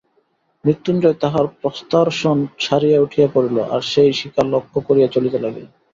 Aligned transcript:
মৃত্যুঞ্জয় 0.63 1.15
তাহার 1.15 1.45
প্রস্তরাসন 1.59 2.37
ছাড়িয়া 2.59 2.99
উঠিয়া 2.99 3.27
পড়িল 3.33 3.57
আর 3.73 3.81
সেই 3.91 4.11
শিখা 4.19 4.43
লক্ষ্য 4.45 4.79
করিয়া 4.87 5.07
চলিতে 5.07 5.37
লাগিল। 5.39 5.65